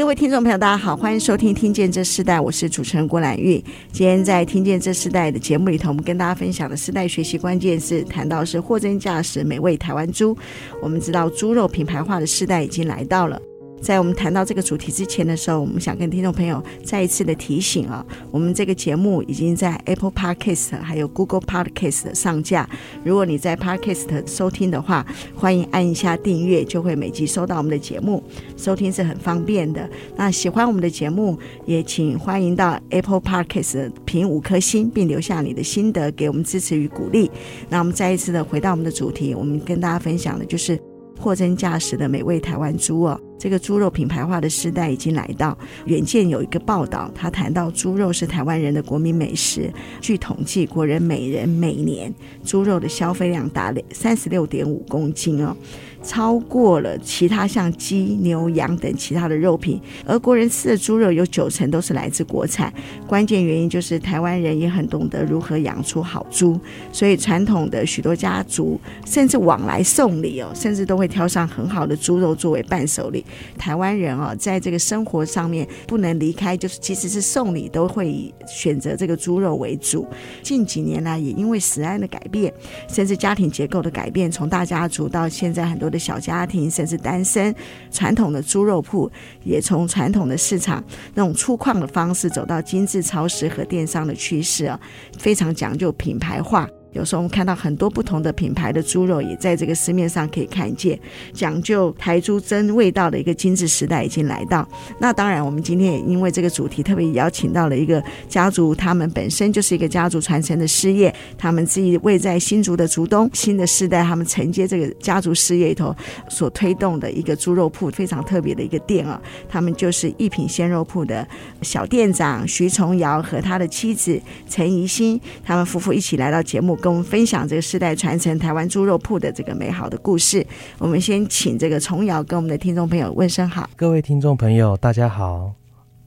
[0.00, 3.62] 各位听众朋友，大家好，欢迎收听《听见这世代》，我是主持人郭兰玉。
[3.92, 10.34] 今天在《听见这世代》的节目里头，我们跟大家分享的世代学习关键是谈到是货真价实美味台湾猪。
[10.80, 13.38] 我们知道猪肉品牌化的世代已经来到了。
[13.80, 22.68] 在我们谈到这个主题之前的时候，我们想跟听众朋友再一次的提醒啊，我们这个节目已经在 Apple Podcast 还有 Google Podcast 上架。
[23.02, 28.22] 如果你在 Podcast 收听的话，欢迎按一下订阅，就会每集收到我们的节目，
[28.56, 29.88] 收听是很方便的。
[30.16, 37.30] 那喜欢我们的节目，也请欢迎到 Apple Podcast 评五颗星，并留下你的心得，给我们支持与鼓励。
[37.68, 40.78] 那我们再一次的回到我们的主题，我们跟大家分享的就是
[41.20, 43.20] 货真价实的美味台湾猪哦。
[43.38, 45.56] 这个猪肉品牌化的时代已经来到。
[45.86, 49.72] 远见有一个报道，他谈到猪肉是台湾人的国民美食。
[50.00, 52.12] 据统计，国人每人每年
[52.44, 55.56] 猪肉的消费量达三十六点五公斤哦。
[56.02, 62.72] 超过了其他像鸡、牛、羊等其他的肉品，而国人吃的猪肉有九成都是来自国产。
[63.06, 66.58] 关键原因就是台湾人也很懂得如何养出好猪，
[66.92, 73.24] 所以传统的许多家族甚至往来送礼哦，甚至都会挑上很好的猪肉作为伴手礼。
[73.58, 80.06] 台湾人哦，在这个生活上面不能离开，就是即使是送礼都会以选择这个猪肉为主。
[80.42, 82.52] 近几年来，也因为食安的改变，
[82.88, 87.54] 甚至家庭结构的改变，从大家族到现在很多的小家庭，甚至单身，
[87.90, 89.10] 传统的猪肉铺
[89.44, 90.82] 也从传统的市场
[91.14, 94.78] 那种粗犷的方式，走到精致超市和电商的趋势啊，
[95.18, 96.68] 非常讲究品牌化。
[96.92, 100.98] 有时候我们看到很多不同的品牌的猪肉，也在这个市面上可以看见，
[101.32, 104.68] 讲究台猪真味道的一个精致时代已经来到。
[104.98, 115.94] 那当然，我们今天也因为这个主题，特别邀请到了一个家族，他们本身就是一个家族传承的事业，他们自己位在新竹的竹东，新的世代他们承接这个家族事业里头
[116.28, 119.20] 所推动的一个猪肉铺，非常特别的一个店啊。
[119.48, 121.26] 他们就是一品鲜肉铺的
[121.62, 126.79] 小店长徐崇尧和他的妻子陈怡欣，他们夫妇一起来到节目。
[126.80, 130.44] 跟我们分享这个世代传承台湾猪肉铺的这个美好的故事。
[130.78, 133.68] 我们先请这个崇尧跟我们的听众朋友问声好。
[133.76, 135.52] 各位听众朋友，大家好，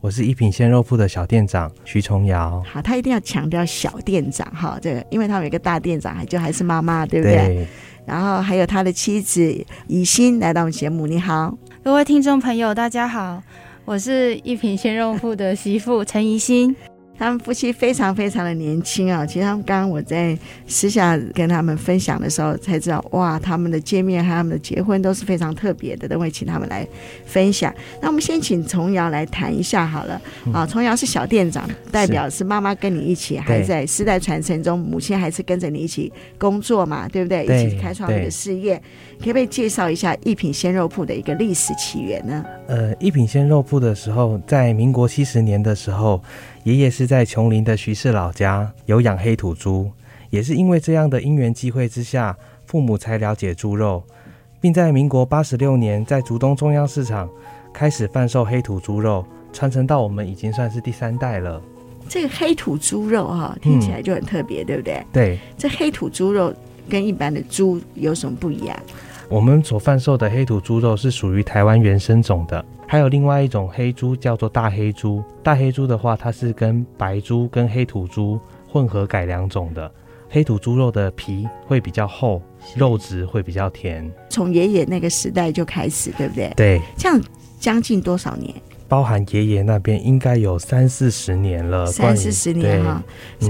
[0.01, 2.61] 我是一品鲜肉铺的小店长徐崇尧。
[2.65, 7.35] 好，他一定要强调小店长哈，这个因为他有一个大店长，还就还是妈妈，对不对？
[7.35, 7.67] 对。
[8.05, 13.41] 然后还有他的妻子怡欣来到我们节目，你好，各位听众朋友，大家好，
[13.85, 16.75] 我是一品鲜肉铺的媳妇陈怡欣。
[17.17, 19.25] 他们夫妻非常非常的年轻啊！
[19.25, 20.37] 其实他们刚刚我在
[20.67, 26.85] 私下跟他们分享的时候才知道，哇，他们的见面和他们的结婚都是非常特别的，等会请他们来
[27.25, 27.73] 分享。
[28.01, 30.19] 那我们先请崇尧来谈一下好了。
[30.51, 37.45] 啊，崇尧是小店长，代表是妈妈跟你一起还在世代传承中，母亲还是跟着你一起工作嘛，对不对？
[37.45, 38.75] 对，一起开创这个事业，
[39.19, 42.43] 可不可以介绍一下一品鲜肉铺的一个历史起源呢？
[42.67, 46.21] 呃，一品鲜肉铺的时候，在民国七十年的时候。
[46.63, 49.91] 爷爷是在琼林的徐氏老家有养黑土猪，
[50.29, 52.35] 也是因为这样的因缘机会之下，
[52.65, 54.01] 父母才了解猪肉，
[54.61, 57.29] 并在民国八十六年在竹东中央市场
[57.73, 61.61] 开始贩售黑土猪肉，传承到我们已经算是第三代了。
[62.07, 65.05] 这个黑土猪肉哈，听起来就很特别，嗯、对不对？
[65.11, 66.53] 对，这黑土猪肉
[66.87, 68.79] 跟一般的猪有什么不一样？
[69.33, 72.63] 我们所贩售的黑土猪肉是属于台湾原生种的。
[72.87, 78.39] 还有另外一种黑猪叫做大黑猪，大黑猪的话，它是跟白猪跟黑土猪
[78.69, 79.91] 混合改良种的。
[80.29, 82.43] 黑土猪肉的皮会比较厚，
[82.75, 84.07] 肉质会比较甜。
[84.29, 86.53] 从爷爷那个时代就开始，对不对？
[86.55, 87.19] 对，这样
[87.59, 88.53] 将近多少年？
[88.93, 93.03] 包含爷爷那边应该有三四十年了，三四十年哈，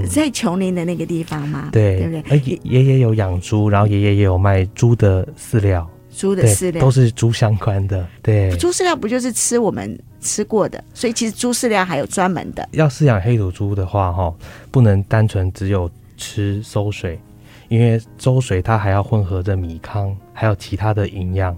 [0.10, 2.24] 在琼林的那个地方嘛，对，对不对？
[2.32, 5.86] 而爷爷有养猪，然后爷爷也有卖猪的饲料。
[6.10, 8.56] 猪的饲料都是猪相关的，对。
[8.56, 10.82] 猪饲料不就是吃我们吃过的？
[10.94, 12.66] 所以其实猪饲料还有专门的。
[12.72, 14.34] 要饲养黑土猪的话，哈，
[14.72, 17.20] 不能单纯只有吃馊水，
[17.68, 21.54] 因为馊水它还要混合着米糠，还有其他的营养。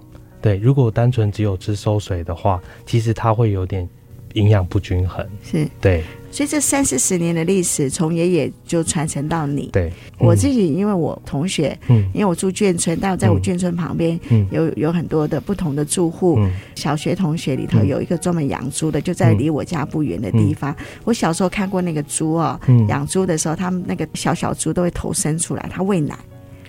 [0.45, 3.89] 对，如果单纯只有吃收水的话，其实它会有点
[4.33, 5.27] 营养不均衡。
[5.43, 5.67] 是。
[5.81, 9.71] 对，所以这三四十年的历史，从爷爷就传承到你。
[9.73, 16.37] 对，我自己因为我同学，嗯，因为我住眷村，但我在我眷村旁边，嗯，有有很多的不同的住户。
[16.37, 20.71] 嗯，小学同学里头有一个专门养猪的，就在离我家不远的地方。
[20.77, 26.15] 嗯，我小时候看过那个猪哦，嗯，养猪的时候，他们那个小小猪都会头伸出来，它喂奶。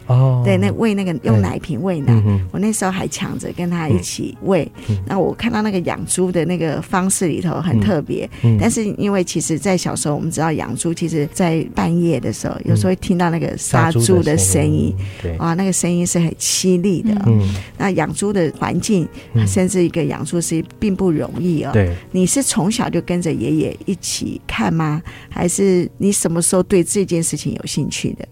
[0.07, 4.71] 哦，对，那喂那个用奶瓶喂奶，嗯、我那时候还抢着跟他一起喂。
[5.07, 17.11] 那、嗯、我看到那个养猪的那个方式里头很特别，嗯、但是因为其实，在小时候我们知道养猪，其实，在半夜的时候，有时候会听到那个杀猪的声音，对，啊，那个声音是很凄厉的。
[17.27, 17.43] 嗯，
[17.77, 19.09] 那养猪的环境，
[19.47, 21.71] 甚至一个养猪是并不容易哦。
[21.73, 25.03] 对，你是从小就跟着爷爷一起看吗？
[25.29, 28.27] 还是你什么时候对这件事情有兴趣的？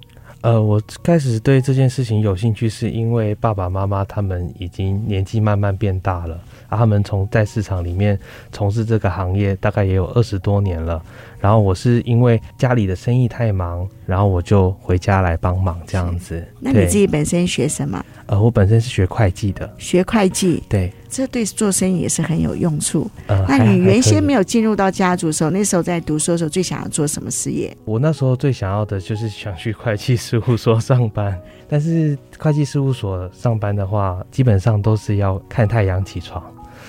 [0.44, 6.38] 呃，我开始对这件事情有兴趣，是因为爸爸妈妈他们已经年纪慢慢变大了，
[6.69, 8.19] 他们从在市场里面
[8.52, 11.02] 从事这个行业，大概也有二十多年了。
[11.44, 16.43] 然后我是因为家里的生意太忙，然后我就回家来帮忙这样子。
[16.58, 18.02] 那你自己本身学什么？
[18.25, 19.70] 呃，我本身是学会计的。
[19.76, 23.11] 学会计，对，这对做生意也是很有用处。
[23.26, 27.76] 呃，那你原先没有进入到家族的时候，那时候在读书的时候，最想要做什么事业？
[27.85, 31.38] 我那时候最想要的就是想去会计事务所上班，
[31.69, 36.43] 但是会计事务所上班的话，基本上都是要看太阳起床。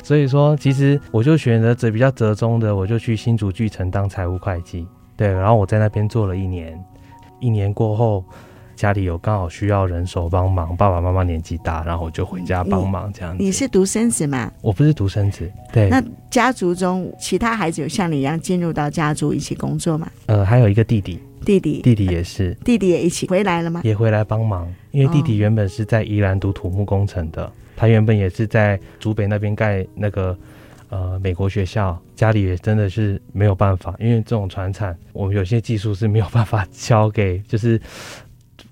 [0.05, 4.85] 所以说，其实我就选择这比较折中的，我就去新竹巨城当财务会计。
[5.17, 6.79] 对，然后我在那边做了一年，
[7.39, 8.23] 一年过后，
[8.75, 13.41] 家里有刚好需要人手帮忙，爸爸妈妈年纪大，然后我就回家帮忙这样子。
[13.41, 14.51] 你，你是独生子吗？
[14.61, 15.51] 我不是独生子。
[15.73, 15.89] 对。
[15.89, 15.99] 那
[16.29, 20.07] 家族中其他孩子有像你一样进入到家族一起工作吗？
[20.27, 21.19] 呃，还有一个弟弟。
[21.43, 21.81] 弟弟。
[21.81, 22.53] 弟弟也是。
[22.63, 23.81] 弟弟也一起回来了吗？
[23.83, 27.51] 也回来帮忙，因为弟弟原本是在宜兰读土木工程的。
[27.75, 30.37] 他原本也是在竹北那边盖那个
[30.89, 37.79] 呃美国学校，家里也真的是没有办法，因为这种船产，我们有些技术是没有办法交给，就是。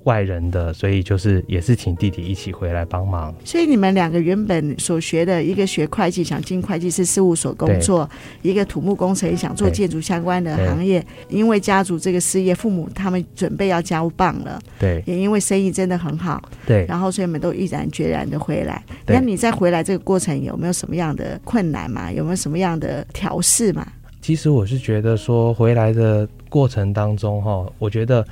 [0.04, 3.34] 外人的，所以就是也是请弟弟一起回来帮忙。
[3.46, 8.08] 所以你们两个原本所学的，一个学会计，想进会计师事务所工作；
[8.42, 11.06] 一个土木工程，想做建筑相关的行业。
[11.30, 18.84] 因为家族这个事业，父母他们准备要交棒了，对，也因为生意真的很好，对，然后所以我们都毅然决然的回来。
[19.06, 22.12] 那你在回来这个过程有没有什么样的困难嘛？
[22.12, 23.88] 有没有什么样的调试嘛？
[24.22, 28.26] 其实我是觉得说回来的过程当中，哈，我觉得。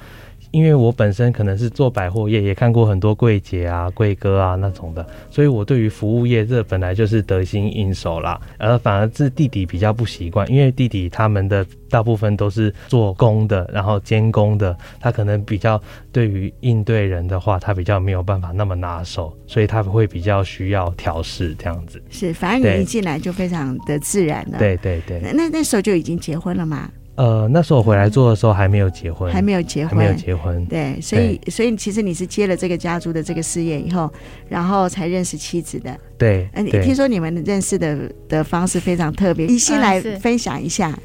[0.52, 8.40] 因为我本身可能是做百货业，也看过很多柜姐啊、柜哥啊那种的，所以我对于服务业这本来就是得心应手啦。
[8.58, 15.82] 而反而是弟弟比较不习惯，因为弟弟他们的大部分都是做工的，然后监工的，他可能比较
[16.12, 22.02] 对于应对人的话，他比较没有办法那么拿手，所以他会比较需要调试这样子。
[22.10, 24.58] 是，反而你一进来就非常的自然了。
[24.60, 25.22] 对对对。
[25.34, 26.90] 那那时候就已经结婚了吗？
[27.22, 30.66] 呃，那时候我回来做的时候还没有结婚，还没有结婚，还没有结婚。
[30.66, 34.12] 对，所以所以其实你是接了这个家族的这个事业以后，
[34.50, 35.96] 然后才认识妻子的。
[36.18, 40.98] 对，嗯、呃，听说你们认识的的方式非常特别，你先来分享一下。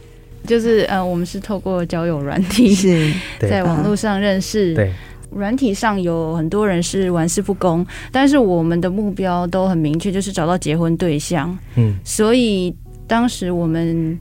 [0.46, 4.74] 就是呃，我们是透过交友软体， 是在网络上认识。
[4.74, 4.90] 对，
[5.30, 11.54] 软体上有很多人是玩世不恭，但是我们的目标都很明确，就是找到结婚对象。
[11.74, 12.74] 嗯，所以
[13.06, 14.18] 当时我们。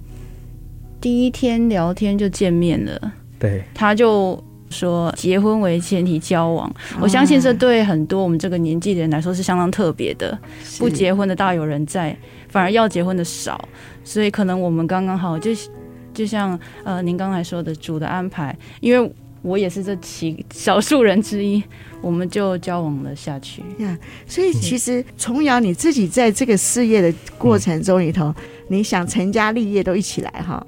[1.05, 10.35] 第一天聊天就见面了，对，他就说结婚为前提交往，我相信这对很多我们这个年纪的人来说是相当特别的，
[10.79, 12.17] 不结婚的大有人在，
[12.49, 13.69] 反而要结婚的少，
[14.03, 15.51] 所以可能我们刚刚好就
[16.11, 21.61] 就像呃您刚才说的主的安排，因为我也是这其少数人之一，
[22.01, 23.61] 我们就交往了下去。
[23.77, 23.95] 呀，
[24.25, 28.33] 所以其实从瑶你自己在这个事业的过程中里头，
[28.69, 30.65] 你想成家立业都一起来哈。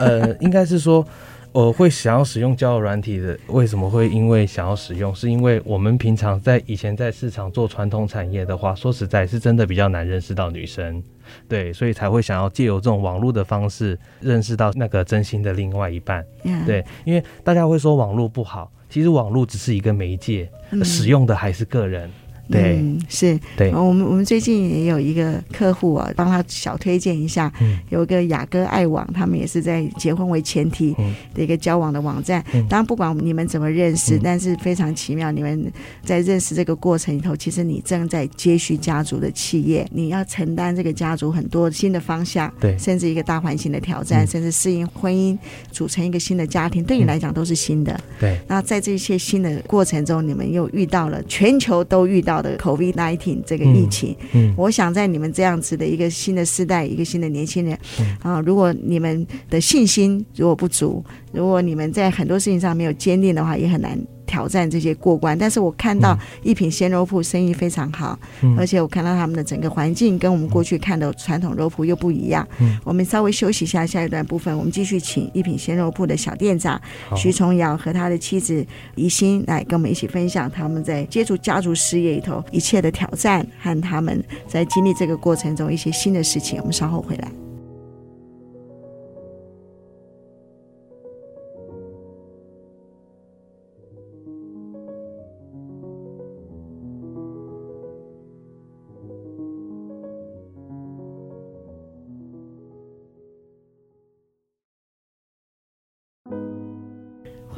[0.00, 1.06] 呃，应该是说，
[1.52, 3.38] 我会想要使用交友软体的。
[3.48, 5.14] 为什么会因为想要使用？
[5.14, 11.02] 是因为我们平常在以前在市场做传统产业的话，说实在，是真的比较难认识到女生，
[11.48, 16.24] 对，所以才会想要借由这种网络的方式认识到那个真心的另外一半。
[16.66, 20.50] 对，因为大家会说网络不好，其实网络只是一个媒介，
[20.82, 22.10] 使用的还是个人。
[22.50, 30.94] 对，嗯，是，对，我们我们最近也有一个客户啊，帮他小推荐一下，嗯，有一个雅歌爱网，他们也是在结婚为前提
[31.34, 32.44] 的一个交往的网站。
[32.52, 35.72] 嗯，当然不管你们怎么认识，嗯，但是非常奇妙，你们
[36.04, 45.38] 在认识这个过程里头，其实你正在接续家族的企业，你要承担这个家族很多新的方向，对，甚至一个大环境的挑战，嗯，甚至适应婚姻，
[45.72, 47.98] 组成一个新的家庭，对你来讲都是新的。
[48.20, 52.33] 对，那在这些新的过程中，你们又遇到了全球都遇到。
[52.34, 54.16] 到的 COVID-19 这个疫情。
[54.32, 63.98] 嗯，嗯我想在你们这样子的一个新的时代，一个新的年轻人，嗯、啊，如果你们的信心如果不足，如果你们在很多事情上没有坚定的话，也很难。
[64.26, 72.46] 挑战这些过关，但是我看到一品鲜肉铺生意非常好，嗯、而且我看到他们的整个环境跟我们过去看的传统肉铺又不一样。
[72.60, 76.80] 嗯、我们稍微休息一下，下一段部分我们继续请一品鲜肉铺的小店长
[77.16, 78.64] 徐崇尧和他的妻子
[78.94, 86.58] 怡心来跟我们一起分享他们在接触家族事业里头一切的挑战和他们在经历这个过程中一些新的事情。
[86.58, 87.43] 我们稍后回来。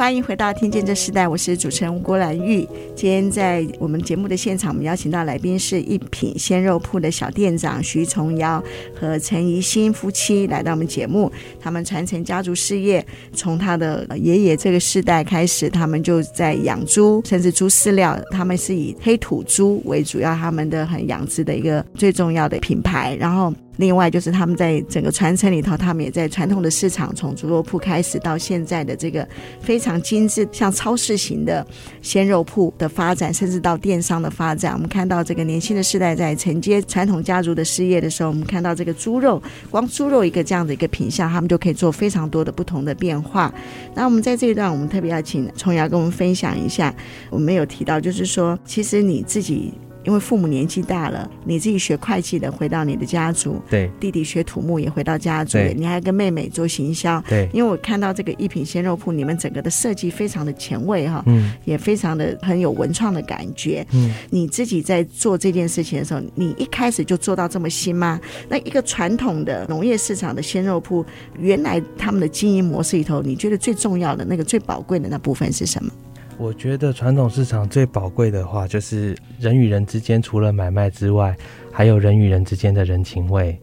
[0.07, 2.61] 欢迎回到《听见这时代》，我是主持人郭兰玉。
[2.95, 8.63] 今天在我们节目的现场，我们邀请到来宾是一品鲜肉铺的小店长徐崇尧
[8.95, 11.29] 和陈怡欣夫妻来到我们节目。
[11.59, 23.17] 他们传承家族事业，从他的爷爷这个世代开始，他们就在养猪，甚至猪饲料，他们是以黑土猪为主要，他们的很养殖的一个最重要的品牌。
[23.19, 23.53] 然后。
[23.77, 29.27] 另外就是他们在整个传承里头，他们也在传统的市场，从猪肉铺开始到现在的这个
[29.61, 31.67] 非常精致，像超市型的
[32.03, 34.73] 鲜肉铺的发展，甚至到电商的发展。
[34.73, 43.53] 我们看到这个年轻的世代在承接传统家族的事业的时候，我们看到这个猪肉，光猪肉一个这样的一个品相，他们就可以做非常多的不同的变化。
[43.95, 46.95] 那我们在这一段，我们特别要请崇阳跟我们分享一下，
[47.31, 49.73] 我们有提到，就是说，其实你自己。
[50.07, 57.49] 因为父母年纪大了，你自己学会计的回到你的家族，对，弟弟学土木也回到家族，你还跟妹妹做行销，对。
[57.53, 64.15] 因为我看到这个一品鲜肉铺，你们整个的设计非常的前卫哈，嗯，也非常的很有文创的感觉，嗯。
[64.31, 68.21] 你自己在做这件事情的时候，你一开始就做到这么新吗？
[68.49, 71.05] 那一个传统的农业市场的鲜肉铺，
[71.39, 75.91] 原来他们的经营模式里头，你觉得最重要的那个最宝贵的那部分是什么？
[76.39, 81.35] 我觉得传统市场最宝贵的话，就是人与人之间除了买卖之外，
[81.73, 83.59] 还有人与人之间的人情味，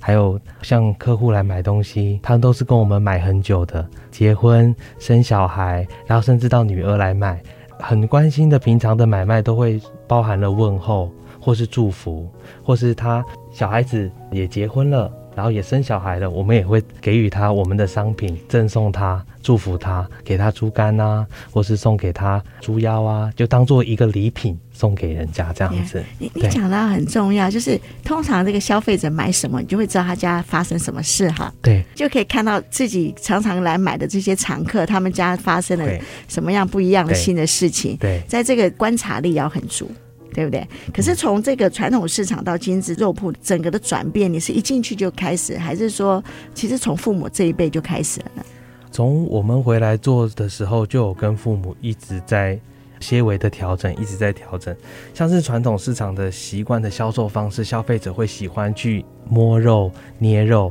[0.00, 7.40] 还有像客户来买东西，他们都是跟我们买很久的，结婚、生小孩，然后甚至到女儿来买，
[7.78, 12.26] 很关心的平常的买卖都会包含了问候，或是祝福，
[12.62, 15.12] 或是他小孩子也结婚了。
[15.36, 26.02] 然后也生小孩了，我们也会给予他我们的商品，赠送他，祝福他，给他猪肝啊，或是送给他猪腰啊，就当做一个礼品送给人家这样子。
[26.18, 31.52] 你你讲到很重要，就是通常这个消费者买什么，你就会知道他家发生什么事哈。
[31.60, 35.86] 对，就可以看到自己常常来买的这些常客，他们家发生了
[36.28, 37.94] 什么样不一样的新的事情。
[37.98, 39.90] 对，在这个观察力要很足。
[40.36, 40.68] 对不对？
[40.92, 46.22] 可是从这个传统市场到精致肉铺，整个的转变，你是一进去就开始，还是说
[46.54, 48.44] 其实从父母这一辈就开始了呢？
[48.92, 52.60] 从我们回来做的时候，就有跟父母一直在
[53.00, 54.76] 些微的调整，一直在调整。
[55.14, 60.70] 像是传统市场的习惯的销售方式，消费者会喜欢去摸肉、捏肉，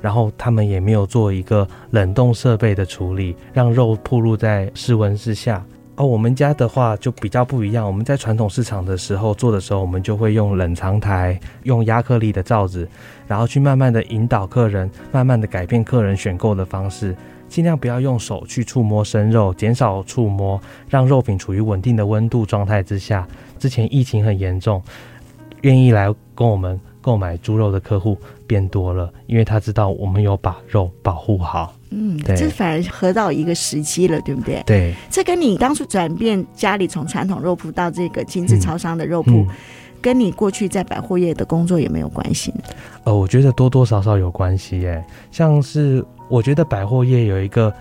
[0.00, 5.62] 然后他们也没有做一个冷冻设备的处理，让肉暴露在室温之下。
[5.96, 7.86] 哦，我们家的话就比较不一样。
[7.86, 12.88] 我们在传统市场的时候做的时候，我们就会用冷藏台，用压克力的罩子，
[13.26, 17.14] 然后去慢慢的引导客人，慢慢的改变客人选购的方式，
[17.46, 20.58] 尽量不要用手去触摸生肉，减少触摸，
[20.88, 23.28] 让肉品处于稳定的温度状态之下。
[23.58, 24.82] 之前疫情很严重，
[25.60, 31.74] 愿意来跟我们购买猪肉的客户变多了，因为他知道我们有把肉保护好。
[31.92, 34.62] 嗯，这反而合到一个时机了，对不对？
[34.64, 39.54] 对，这跟你当初转变家里从传统肉铺到这个精致超商的肉铺，嗯嗯、
[40.00, 42.60] 跟你过去在百货业的工作有没有关系呢？
[43.04, 45.04] 呃，我觉得多多少少有关系耶。
[45.30, 47.72] 像是我觉得百货业有一个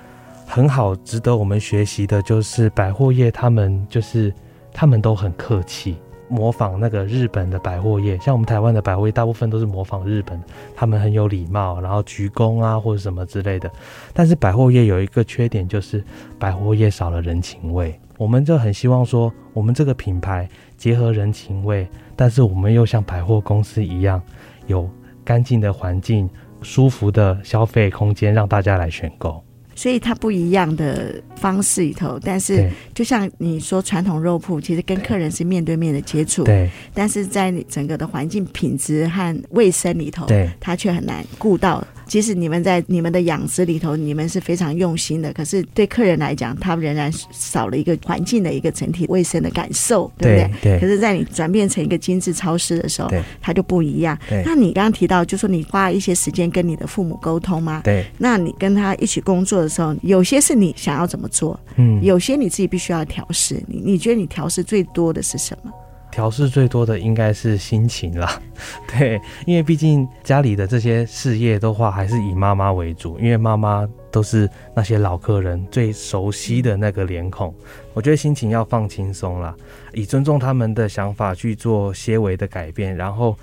[0.45, 4.33] 很好值得我们学习的，就是百货业他们就是
[4.73, 5.95] 他们都很客气。
[6.31, 10.41] 模仿那个日本的百货业，像我们台湾的百货业，大部分都是模仿日本，
[10.73, 13.69] 他们很有礼貌，然后鞠躬啊或者什么之类的。
[14.13, 16.01] 但是百货业有一个缺点，就是
[16.39, 17.99] 百货业少了人情味。
[18.17, 20.47] 我们就很希望说，我们这个品牌
[20.77, 21.85] 结合人情味，
[22.15, 24.21] 但是我们又像百货公司一样，
[24.67, 24.89] 有
[25.25, 26.29] 干净的环境、
[26.61, 29.43] 舒服的消费空间，让大家来选购。
[29.75, 36.69] 所以它不一样的方式里头，但是就像你说，传统肉铺其实跟客人是面对面的接触，对。
[36.93, 50.77] 但是在整个的环境品质和卫生里头，对，它却很难顾到即使你们在你们的养殖里头，你们是非常用心的，可是对客人来讲，他仍然少了一个环境的一个整体卫生的感受，对不对？
[50.77, 50.79] 对。
[50.81, 54.19] 可是，在你转变成一个精致超市的时候，对，它就不一样。
[54.27, 54.43] 对。
[54.45, 57.79] 那你刚刚提到，就说你花一些时间跟你的父母沟通吗？
[57.85, 58.05] 对。
[58.17, 61.57] 那你跟他一起工作的时候，有些是你想要怎么做？
[61.77, 62.03] 嗯。
[62.03, 63.55] 有些你自己必须要调试。
[63.67, 65.71] 你你觉得你调试最多的是什么？
[66.11, 68.39] 调试最多的应该是心情啦，
[68.85, 77.55] 对，因为毕竟家里的这些事业的话，还是以妈妈为主，因为妈妈都是那些老客人最熟悉的那个脸孔。
[77.93, 79.55] 我觉得心情要放轻松啦，
[79.93, 83.35] 以尊重他们的想法去做些微的改变，然后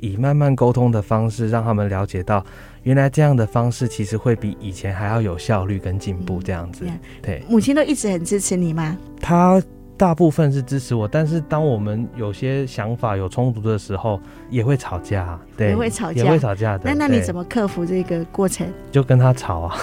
[0.00, 2.44] 以慢慢沟通的方式，让他们了解到，
[2.82, 6.42] 原来这样的方式其实会比以前还要有效率跟进步。
[6.42, 6.84] 这样子，
[7.22, 8.96] 对，母亲都一直很支持你吗？
[9.20, 9.62] 她。
[9.96, 16.82] 大部分是支持我，但是当我们有些想法有冲突的时候，也会吵架，对，也会吵架，也会吵架的。
[16.84, 18.66] 那那你怎么克服这个过程？
[18.92, 19.76] 就跟他吵啊，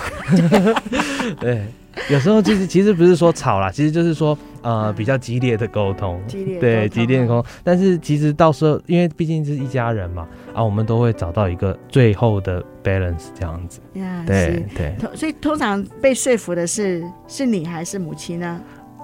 [1.41, 1.65] 对，
[2.10, 7.51] 有时候其实其实不是说吵啦，其实就是说呃比较激烈的沟通，激烈对激烈的沟通。
[7.63, 13.79] 但是其实到时候，因为毕竟是一家人嘛，啊，我们都会找到一个最后的 balance 这样子。
[13.93, 14.96] 呀，对对。
[15.15, 18.62] 所以通常被说服的是是你还是母亲呢？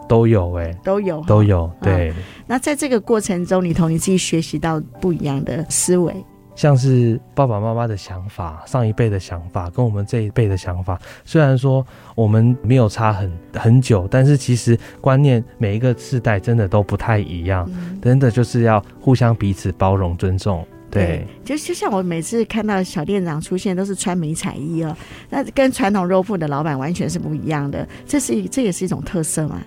[0.09, 2.15] 都有哎、欸，都有都有对、嗯。
[2.47, 6.13] 那在这个过程中，里头你自己学习到不一样的思维，
[6.55, 11.85] 像是爸爸妈妈的想法、上一辈的想法跟我们这一辈的想法，虽然说
[12.15, 20.65] 我们没有差很很久，但是其实观念每一个世代真的都不太一样，嗯、真的就是要互相彼此包容、尊重。
[20.91, 24.97] 对，对就就像我每次看到小店长出现，都是穿迷彩衣哦，
[25.29, 29.61] 那跟传统肉铺的老板完全是不一样的，这是一这也是一种特色嘛。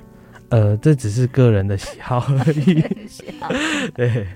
[0.53, 2.85] 呃，这只是个人的喜好 而已。
[3.97, 4.27] 对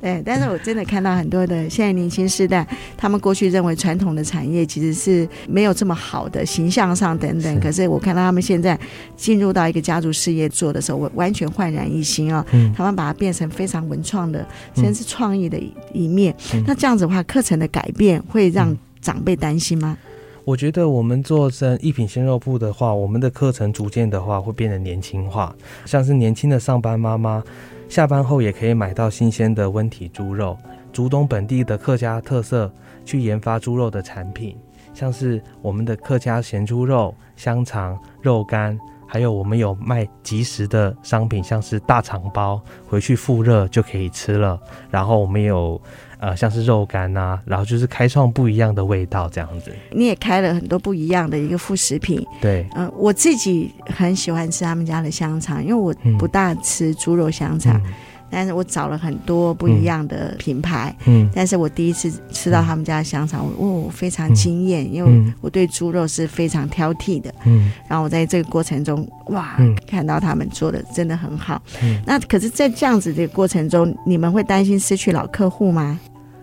[0.00, 2.66] 对，但是我真的看到很多的现在年轻世代，
[2.96, 8.78] 他们过去认为传统的产业其实是没有这么好的形象上等等，是可是我看到他们现在
[9.16, 12.46] 进入到一个家族事业做的时候，我完全焕然一新啊、哦！
[12.52, 15.60] 嗯、他们把它变成非常文创的，甚至是创意的
[15.92, 16.34] 一面。
[16.54, 19.98] 嗯、那这样子的话，课程的改变会让长辈担心吗？
[20.46, 25.52] 我觉得我们做成一品鲜肉铺的话，我们的课程逐渐的话会变得年轻化，
[25.84, 27.42] 像是年轻的上班妈妈，
[27.88, 30.56] 下班后也可以买到新鲜的温体猪肉，
[30.92, 32.72] 竹东本地的客家特色
[33.04, 34.56] 去研发猪肉的产品，
[34.94, 44.58] 像是我们的客家咸猪肉、香肠、肉干，还有我们有卖即食的商品，像是大肠包，回去复热就可以吃了，
[44.90, 45.80] 然后我们有。
[46.18, 49.70] 呃，像是肉干呐、啊，然后就是开创不一样的味道这样子。
[49.90, 52.26] 你也开了很多不一样的一个副食品。
[52.40, 57.78] 对，嗯、呃，我自己很喜欢吃他们家的香肠，因为我不大吃猪肉香肠。
[57.84, 57.92] 嗯
[58.30, 75.98] 但是我找了很多不一样的品牌，嗯，但是我第一次吃到他们家的香肠，我哦非常惊艳，因为我对猪肉是非常挑剔的，嗯，然后我在这个过程中，哇，看到他们做的真的很好，嗯，那可是，在这样子的过程中，你们会担心失去老客户吗？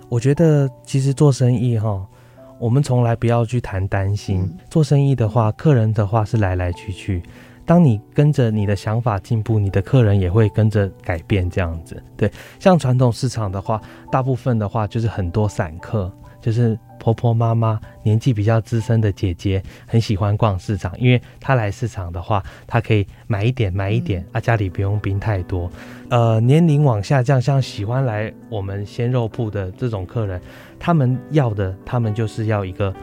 [0.09, 2.01] 我觉得其实做生意哈，
[2.59, 7.21] 我们从来不要去谈担心，做生意的话，客人的话是来来去去。
[7.65, 12.01] 当你跟着你的想法进步，你的客人也会跟着改变，这样子。
[12.17, 25.71] 对，像传统市场的话，大部分的话就是很多散客，就是婆婆妈妈、年纪比较资深的姐姐，很喜欢逛市场，因为她来市场的话，她可以买一点买一点，嗯、啊，家里不用冰太多。
[26.09, 30.41] 呃，年龄往下降，像喜欢来我们鲜肉铺的这种客人，
[30.77, 32.93] 他们要的，他们就是要一个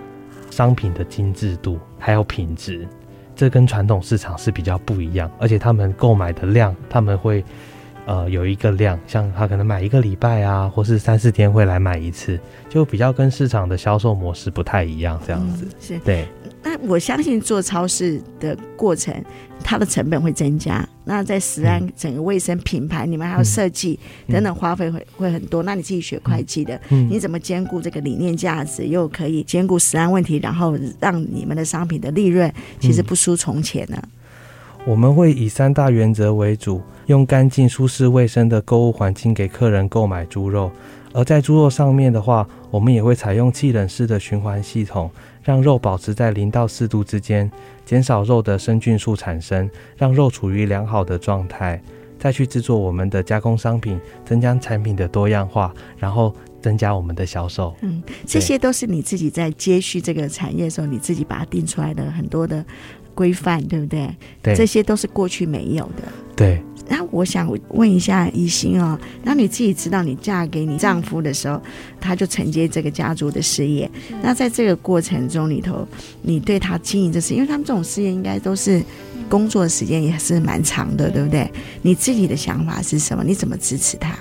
[0.51, 2.87] 商品的精致度，还有品质。
[3.41, 7.43] 这跟传统市场是比较不一样，而且他们购买的量，他们会
[8.05, 15.65] 呃有一个量，像他可能买一个礼拜啊，或是三四天会来买一次，就比较跟市场的销售模式不太一样，这样子。
[15.65, 16.29] 嗯、是，对。
[16.63, 19.15] 那我相信做超市的过程，
[19.65, 20.87] 它的成本会增加。
[21.05, 25.63] 那在食安、整个卫生、品牌，你们还有设计等等，花费会会很多。
[25.63, 34.01] 那你自己学会计的，你怎么兼顾这个理念价值，又可以兼顾食安问题，然后让你们的商品的利润其实不输从前呢？
[34.87, 40.71] 我们会以三大原则为主，用干净、舒适、卫生的购物环境给客人购买猪肉。
[41.13, 45.11] 而在猪肉上面的话，我们也会采用气冷式的循环系统。
[45.51, 47.51] 让肉保持在零到四度之间，
[47.85, 51.83] 减少肉的生菌素产生，让肉处于良好的状态，
[52.21, 56.33] 再去制作我们的加工商品，增加产品的多样化，然后
[56.63, 57.75] 增加我们的销售。
[57.81, 62.65] 嗯，这些都是你自己在接续这个产业的时候，你自己把它定出来的很多的
[63.13, 64.09] 规范，对不对？
[64.41, 66.03] 对，这些都是过去没有的。
[66.41, 66.63] 对。
[66.89, 71.61] 那我想问一下宜兴哦，当你自己知道你嫁给你丈夫的时候，
[72.01, 73.89] 他就承接这个家族的事业。
[74.23, 75.87] 那在这个过程中里头，
[76.23, 78.83] 你对他经营这事，因为他们这种事业应该都是
[79.29, 81.49] 工作时间也是蛮长的，对不对？
[81.83, 83.23] 你自己的想法是什么？
[83.23, 84.19] 你怎么支持他？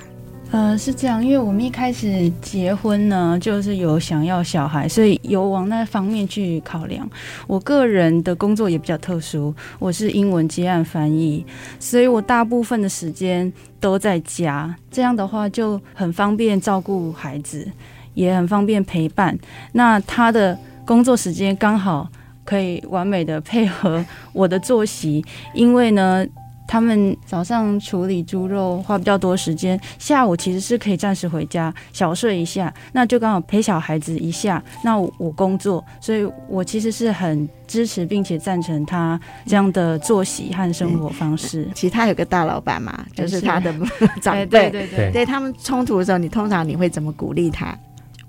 [0.51, 7.07] 呃，是这样，因为我们一开始结婚呢，就是有想要小孩，所以有往那方面去考量。
[7.45, 11.45] 我个人的工作也比较特殊，我是英文接案翻译，
[11.79, 17.71] 所以我大部分的时间都在家，这样的话就很方便照顾孩子，
[18.15, 19.37] 也很方便陪伴。
[19.73, 22.09] 那他的工作时间刚好
[22.43, 26.25] 可以完美的配合我的作息，因为呢。
[26.69, 34.63] 他们早上处理猪肉花比较多时间，下午其实是可以暂时回家小睡一下，那就刚好陪小孩子一下。
[34.83, 41.67] 那我，我工作，所以我其实是很支持并且赞成他这样的作息和生活方式。
[41.73, 43.73] 其实他有个大老板嘛，就是他的
[44.21, 47.75] 长辈，对对对，对他们冲突的时候，你通常你会怎么鼓励他？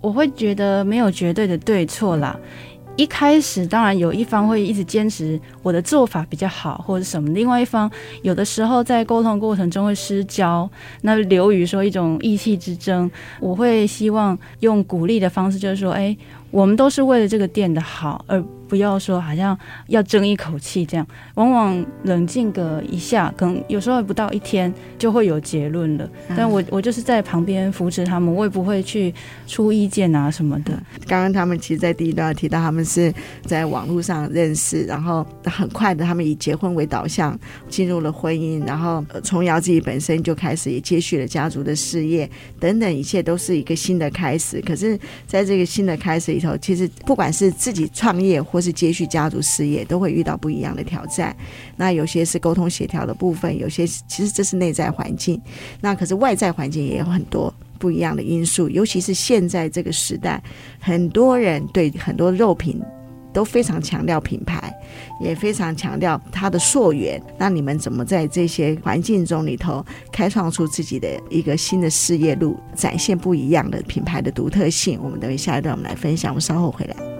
[0.00, 2.34] 我会觉得没有绝对的对错啦。
[3.00, 10.68] 一开始当然有一方会一直坚持我的做法比较好或者什么，另外一方有的时候在沟通过程中会失焦，
[11.00, 13.10] 那流于说一种意气之争。
[13.40, 16.14] 我会希望用鼓励的方式，就是说，哎，
[16.50, 18.42] 我们都是为了这个店的好而。
[18.70, 19.58] 不要说好像
[19.88, 26.08] 要争一口气这样，往往冷静个一下，可能有时候不到一天就会有结论了。
[26.36, 29.12] 但我我就是在旁边扶持他们，我也不会去
[29.48, 30.80] 出意见啊什么的。
[31.08, 33.12] 刚刚他们其实，在第一段提到他们是
[33.44, 37.36] 在网络上认识，然后很快的他们以结婚为导向
[37.68, 44.60] 进入了婚姻，然后崇瑶自己本身就开始也接续了家族的事业等等，一切都是一个新的开始。
[44.60, 51.36] 可是，在这个新的开始其实不管是自己创业或是接续家族事业，都会遇到不一样的挑战。
[51.76, 55.40] 那有些是沟通协调的部分，有些其实这是内在环境。
[55.80, 58.68] 那可是外在环境也有很多不一样的因素。
[58.68, 60.42] 尤其是现在这个时代，
[60.80, 62.80] 很多人对很多肉品
[63.32, 64.72] 都非常强调品牌，
[65.20, 67.20] 也非常强调它的溯源。
[67.38, 74.98] 那你们怎么在这些环境中里头开创出自己的一个新的事业路，展现不一样的品牌的独特性？
[75.02, 76.32] 我们等于下一段我们来分享。
[76.32, 77.19] 我们稍后回来。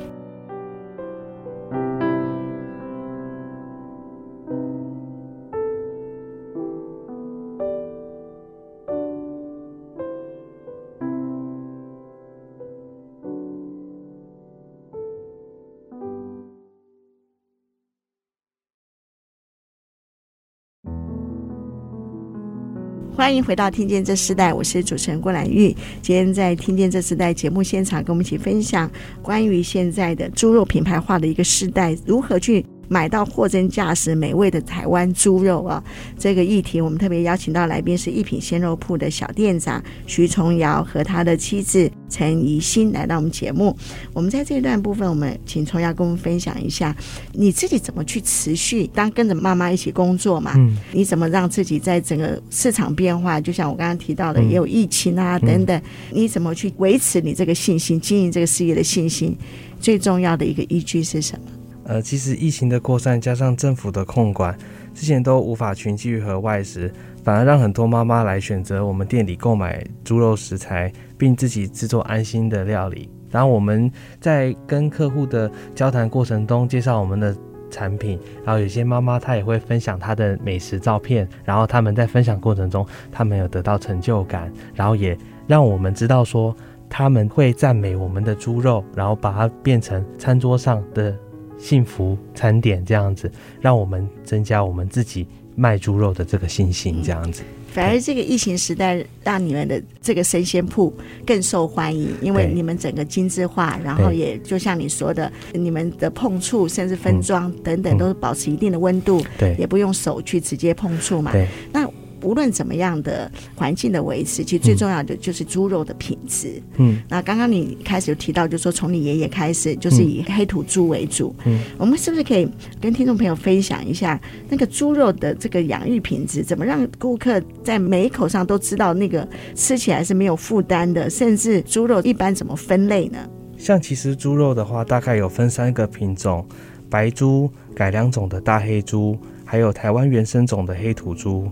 [23.16, 25.74] 欢迎回到《听见这世代》，我是主持人郭兰玉。
[26.00, 32.64] 今天在《听见这世代》节目现场，跟我们一起分享关于现在的猪肉品牌化的一个时代，如何去。
[32.90, 35.82] 买到货真价实、美味的台湾猪肉啊！
[36.18, 43.76] 这个议题，我们特别邀请到来宾是一品鲜肉铺的小店长徐崇尧和他的妻子陈怡欣来到我们节目。
[44.12, 46.94] 我们在这一段部分，我们请崇尧跟我们分享一下，
[47.32, 50.54] 你自己怎么去持续当跟着妈妈一起工作嘛？
[50.56, 53.40] 嗯，你怎么让自己在整个市场变化？
[53.40, 59.36] 就像我刚刚提到的，也有疫情啊等等，你怎么去维持你这个信心、经营这个事业的信心？
[59.78, 61.59] 最重要的一个依据是什么？
[61.90, 64.56] 呃，其实疫情的扩散加上政府的控管，
[64.94, 66.88] 之前都无法群聚和外食，
[67.24, 73.10] 反而让很多妈妈来选择我们店里购买猪肉食材，并自己制作安心的料理。
[73.28, 77.36] 然后我们在跟客户的交谈过程中介绍我们的
[77.68, 86.56] 产品，然后有些妈妈她也会分享她的美食照片，然后他们在分享过程中，他们有得到成就感，然后也让我们知道说
[86.88, 91.12] 他们会赞美我们的猪肉，然后把它变成餐桌上的。
[91.60, 97.42] 幸福餐点这样子，让我们增加我们自己卖猪肉的这个信心，这样子。
[97.72, 100.92] 反而这个疫情时代，让你们的这个生鲜铺
[101.24, 111.30] 更受欢迎，因为你们整个精致化，然后也就像你说的，你们的碰触甚至分装等等，都是保持一定的温度，对，也不用手去直接碰触嘛。
[111.30, 111.88] 对，那。
[112.22, 116.62] 无论怎么样的环境的维持，其实最重要的就是猪肉的品质。
[116.76, 121.34] 嗯，那刚刚你开始有提到，就是说从你爷爷开始，就是以黑土猪为主。
[121.44, 122.48] 嗯，我们是不是可以
[122.80, 131.08] 跟听众朋友分享一下那个猪肉的这个养育品质，怎么让顾客在每一口上都知道那个吃起来是没有负担的？
[131.08, 133.18] 甚至猪肉一般怎么分类呢？
[133.56, 136.46] 像其实猪肉的话，大概有分三个品种：
[136.88, 141.50] 白猪、改良种的大黑猪，还有台湾原生种的黑土猪。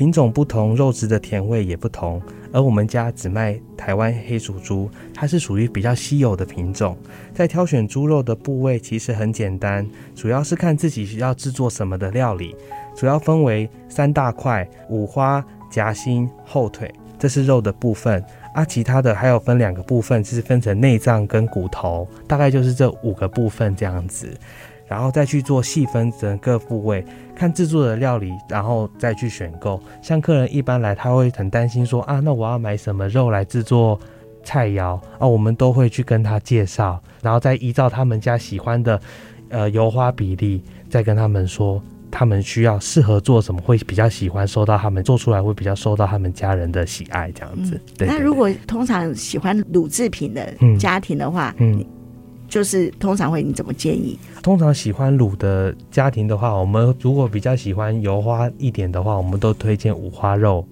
[0.00, 2.22] 品种不同，肉质的甜味也不同。
[2.52, 6.96] 而我们家只卖台湾黑土猪，它是属于比较稀有的品种。
[7.34, 12.56] 在挑选猪肉的部位，其实很简单，主要是看自己需要制作什么的料理。
[12.96, 18.24] 主要分为三大块：五花、夹心、后腿，这是肉的部分。
[18.54, 24.34] 啊，其他的还有分两个部分，就是分成内脏跟骨头，大概就是这五个部分这样子。
[24.90, 27.04] 然后再去做细分整个部位，
[27.36, 29.80] 看制作的料理，然后再去选购。
[30.02, 33.96] 像客人一般来，他会很担心说啊，那我要买什么肉来制作
[34.42, 35.28] 菜肴啊？
[35.28, 39.00] 我们都会去跟他介绍，然后再依照他们家喜欢的
[39.50, 47.76] 呃油花比例，再跟他们说他们需要适合做什么，会比较喜欢收到他们做出来会比较受到他们家人的喜爱这样子。
[47.76, 48.18] 嗯、对，对，对。
[48.18, 51.86] 那如果通常喜欢乳制品的家庭的话，嗯。
[52.50, 54.18] 嗯就是通常会你怎么建议？
[54.42, 60.64] 通常喜欢卤的家庭的话，我们如果比较喜欢油花一点的话，我们都推荐五花肉；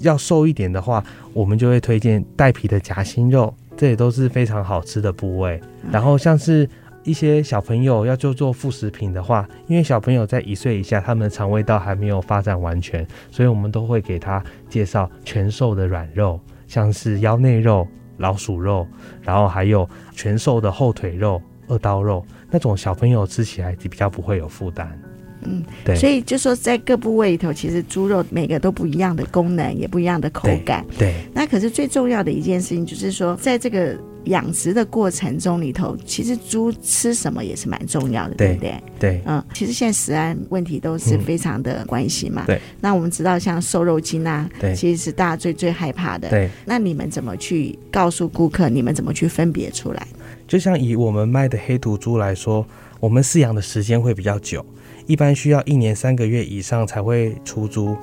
[0.00, 5.60] 要瘦一点的话，我们就会推荐带皮的夹心肉，这也都是非常好吃的部位。
[5.92, 6.66] 然后像是
[7.04, 17.86] 一些小朋友要就做副食品的话，因为小朋友在一岁以下，他们的肠胃道还没有发展完全，所以我们都会给他介绍全瘦的软肉，像是腰内肉。
[18.18, 18.86] 老鼠肉，
[19.22, 25.00] 然后还有全瘦的后腿肉、二刀肉，那种小朋友吃起来比较不会有负担。
[25.42, 25.96] 嗯，对。
[25.96, 30.84] 所以就说在各部位里头，其实猪肉每个都不一样的功能，也不一样的口感。
[30.98, 31.08] 对。
[31.08, 33.96] 对，那可是最重要的一件事情，就是说在这个。
[34.24, 38.82] 养殖的过程中里头，其实猪吃什么也是蛮重要的，对，对不对？
[38.98, 42.42] 对，嗯，其实现在食安问题都是非常的关系嘛。
[42.42, 42.60] 嗯、对。
[42.78, 46.28] 那我们知道，像瘦肉精啊，对，其实是大家最最害怕的。
[46.28, 46.50] 对。
[46.66, 48.68] 那你们怎么去告诉顾客？
[48.68, 50.06] 你们怎么去分别出来？
[50.46, 52.66] 就像以我们卖的黑土猪来说，
[53.00, 54.62] 我们饲养的时间会比较久，
[55.08, 57.96] 一般需要一年三个月以上才会出猪。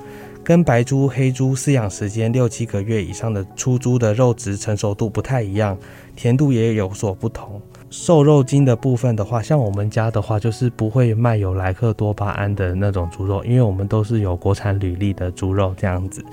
[0.43, 5.75] 跟白猪、黑猪饲养时间六七个月以上的出猪的肉质成熟度不太一样，
[6.15, 7.59] 甜度也有所不同。
[7.89, 16.23] 瘦肉精的部分的话，像我们家的话，就是不会卖有莱克多巴胺的那种猪肉，因为我们都是有国产履历的猪肉这样子。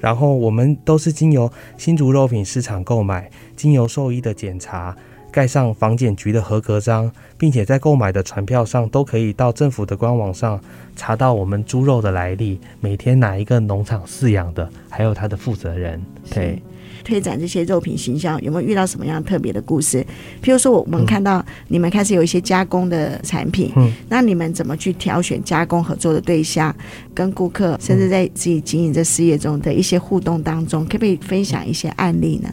[0.00, 4.96] 然后我们都是经由新竹肉品市场购买，经由兽医的检查。
[5.30, 10.60] 盖上房检局的合格章，并且在购买的船票上都可以到政府的官网上
[10.96, 16.02] 查到我们猪肉的来历，每天哪一个农场饲养的，还有它的负责人。
[16.30, 16.60] 对，
[17.04, 20.04] 推展这些肉品形象有没有遇到什么样特别的故事？
[20.42, 26.74] 譬如说，我们看到你们开始有一些加工的产品，嗯，那你们怎么去挑选加工合作的对象，
[27.14, 32.48] 跟顾客，甚至在自己经营这事业中的一些互动当中，可不可以分享一些案例呢？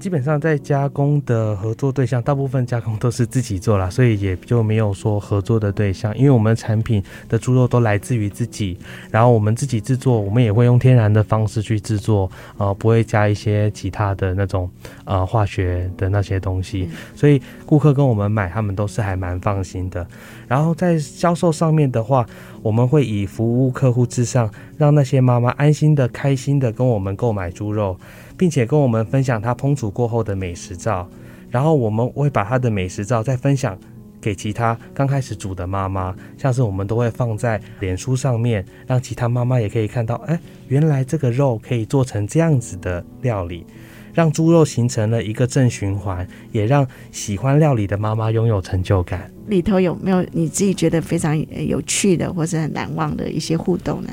[0.00, 6.16] 基本上在加工的合作对象，大部分加工都是自己做啦，所以也就没有说合作的对象。
[6.16, 8.78] 因为我们产品的猪肉都来自于自己，
[9.10, 14.70] 然后我们自己制作，我们也会用天然的方式去制作，呃，不会加一些其他的那种
[15.04, 20.06] 呃化学的那些东西，所以顾客跟我们买，他们都是还蛮放心的。
[20.48, 22.26] 然后在销售上面的话，
[22.62, 27.96] 我们会以服务客户至上，让那些妈妈安心的、开心的跟我们购买猪肉。
[28.40, 31.06] 并且跟我们分享他烹煮过后的美食照，
[31.50, 33.78] 然后我们会把他的美食照再分享
[34.18, 43.66] 给其他刚开始煮的妈妈，像是我们都会放在脸书上面，让其他妈妈也可以看到，哎，原来这个肉可以做成这样子的料理，
[44.14, 49.30] 让猪肉形成了一个正循环，也让喜欢料理的妈妈拥有成就感。
[49.48, 54.08] 里头有没有你自己觉得非常有趣的或是很难忘的一些互动呢？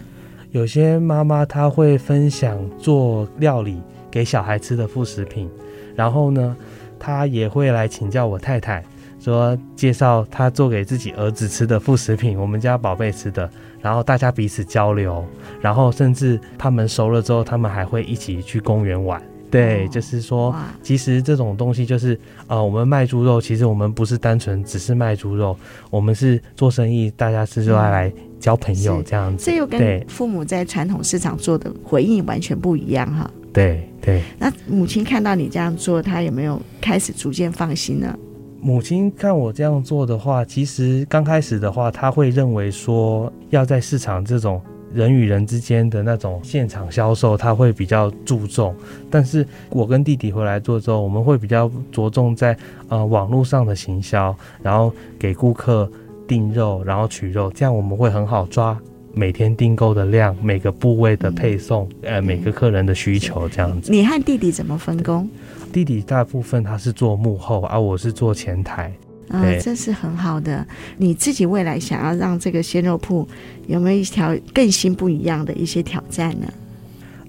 [0.51, 3.81] 有些妈妈她会分享做料理。
[4.17, 5.47] 给小孩吃的副食品，
[5.95, 6.58] 然后呢，
[6.97, 8.84] 他也会来请教我太太，
[9.19, 13.47] 说介绍他做给自己儿子吃的副食品，我们家宝贝吃的，
[13.80, 15.23] 然后大家彼此交流，
[15.62, 19.21] 然后甚至他们熟了之后，他们还会一起去公园玩。
[19.51, 25.56] 对，哦、就是说，其实这种东西就是，呃，我们卖猪肉，其实我们不是单纯只是卖猪肉，
[25.91, 29.45] 我们是做生意，大家是说来交朋友这样子。
[29.45, 33.32] 这又跟父母在传统市场做的回应完全不一样哈。
[33.58, 34.22] 对对。
[34.38, 38.15] 那母亲看到你这样做，她有没有开始逐渐放心呢？
[38.62, 44.62] 母亲看我这样做的话，其实刚开始的话，她会认为说要在市场这种。
[44.93, 48.74] 人与人之间的那种现场销售，他会比较注重。
[49.12, 55.91] 但是我跟弟弟回来做之后，我们会比较着重在呃网络上的行销，然后给顾客
[56.26, 58.80] 订肉，然后取肉，这样我们会很好抓
[59.17, 63.91] 每天订购的量，每个部位的配送，嗯、呃，每个客人的需求这样子。
[63.91, 65.27] 你和弟弟怎么分工？
[65.73, 68.93] 弟弟大部分他是做幕后，而、啊、我是做前台。
[69.30, 70.65] 嗯，这是很好的。
[70.97, 73.27] 你自己未来想要让这个鲜肉铺
[73.65, 76.47] 有没有一条更新不一样的一些挑战呢？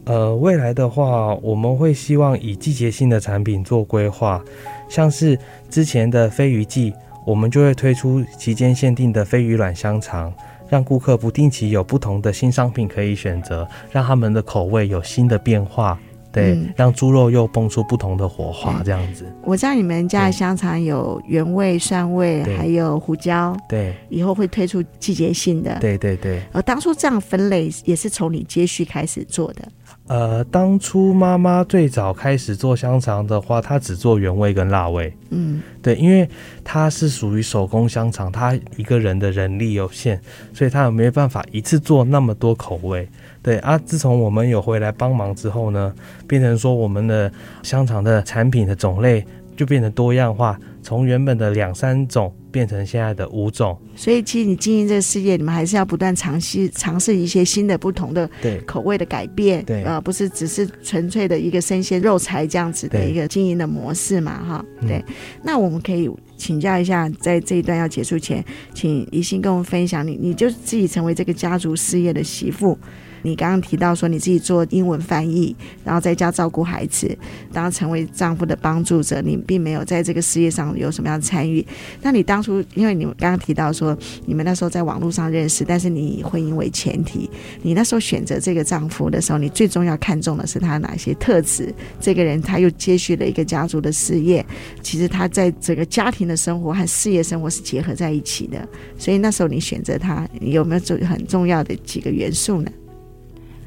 [0.05, 4.42] 呃，未来的话，我们会希望以季节性的产品做规划，
[4.88, 6.92] 像是之前的飞鱼季，
[7.27, 10.33] 我们就会推出期间限定的飞鱼卵香肠，
[10.68, 15.98] 让顾客不定期有不同的新商品可以选择，让他们的口味有新的变化。
[16.31, 19.24] 对，嗯、让猪肉又蹦出不同的火花，这样子。
[19.42, 23.57] 我知道你们家的香肠有原味、蒜味，还有胡椒。
[23.66, 25.78] 对，以后会推出季节性的。
[25.81, 26.42] 对对对。
[26.52, 29.62] 呃，当初这样分类也是从你接续开始做的。
[30.09, 35.12] 呃，当初妈妈最早开始做香肠的话，她只做原味跟辣味。
[35.29, 36.27] 嗯，对，因为
[36.64, 40.18] 她是属于手工香肠，她一个人的人力有限，
[40.55, 43.07] 所以她也没办法一次做那么多口味。
[43.42, 45.94] 对啊，自从我们有回来帮忙之后呢，
[46.27, 47.31] 变成说我们的
[47.62, 49.23] 香肠的产品的种类
[49.57, 52.35] 就变得多样化，从原本的两三种。
[52.59, 58.29] 变成现在的五种，所以其实你经营这个事业，你们还是要不断尝试尝试一些新的、不同的
[58.66, 64.97] 口味的改变，对啊、呃，不是只是纯粹的一个生鲜肉材这样子的一个经营的模式嘛，哈，对。
[65.07, 68.44] 嗯、那我们可以请教一下，在这一段要结束前，
[68.75, 72.77] 请宜兴跟我们分享你，你就自己成为这个家族事业的媳妇。
[73.22, 75.54] 你刚刚提到说你自己做英文翻译，
[75.85, 77.16] 然后在家照顾孩子，
[77.52, 81.64] 当成为丈夫的帮助者，你并没有在这个事业上有什么样的参与。
[82.02, 87.28] 那你当初，因为你们刚刚提到说你们那时候在网络上认识，但是你以婚姻为前提，
[87.62, 91.72] 你那时候选择这个丈夫的时候，你最重要看重的是他哪些特质？
[92.00, 94.44] 这个人他又接续了一个家族的事业，
[94.83, 98.68] 其实他在整个家庭的生活和事业生活是结合在一起的。
[98.96, 102.70] 所以那时候你选择他，有没有做很重要的几个元素呢？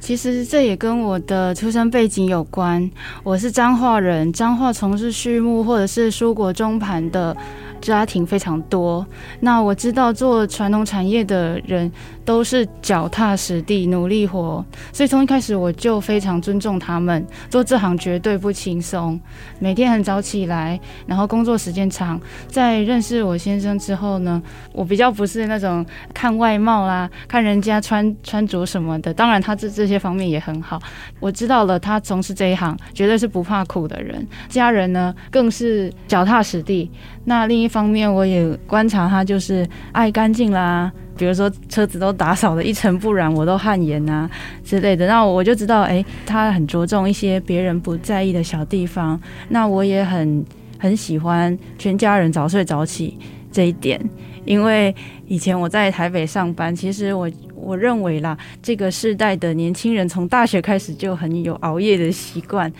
[0.01, 2.89] 其实这也跟我的出生背景有关。
[3.23, 7.37] 我是彰化人，彰化从事畜牧或者是蔬果中盘的
[7.79, 9.05] 家庭非常多。
[9.41, 11.89] 那我知道做传统产业的人，
[12.23, 17.25] 都是脚踏实地努力活，所以从一开始我就非常尊重他们。
[17.49, 19.19] 做这行绝对不轻松，
[19.59, 22.19] 每天很早起来，然后工作时间长。
[22.47, 29.13] 在认识我先生之后呢，我比较不是那种看外貌啦，看人家穿穿着什么的。
[29.13, 30.79] 当然他这这些方面也很好。
[31.19, 34.25] 我知道了，他从事这一行绝对是不怕苦的人。
[34.47, 36.89] 家人呢更是脚踏实地。
[37.25, 40.91] 那另一方面，我也观察他就是爱干净啦。
[41.17, 44.29] 比如说车子都打扫得一尘不染，我都汗颜啊
[44.63, 49.19] 之类的，那我就知道，哎，他很着重一些别人不在意的小地方。
[49.49, 50.43] 那我也很
[50.79, 53.17] 很喜欢全家人早睡早起
[53.51, 53.99] 这一点，
[54.45, 54.93] 因为
[55.27, 62.71] 以前我在台北上班，其实我我认为啦，这个世代的年轻人从大学开始就很有熬夜的习惯，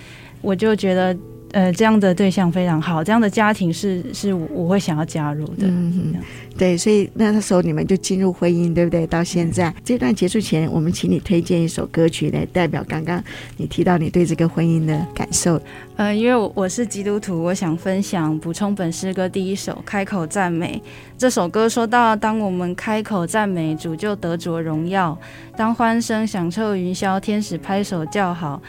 [0.42, 1.16] 我就觉得。
[1.52, 5.68] 呃，这样的对象非常好，这样的家庭是是我会想要加入的。
[5.68, 6.20] 嗯哼，
[6.58, 9.06] 对，所以那时候你们就进入婚姻，对不对？
[9.08, 13.22] 到现在这段结束前，我们请你推荐一首歌曲来代表刚刚
[13.58, 15.62] 你提到你对这个婚姻的感受。
[15.98, 20.82] 呃，因为我我是基督徒，我想分享补充本诗歌第一首《开口赞美》
[21.18, 25.18] 这首歌，说到当我们开口赞美主，就得着荣耀；
[25.58, 28.62] 当欢声响彻云霄，天使拍手叫好。